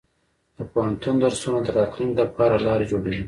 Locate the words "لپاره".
2.21-2.55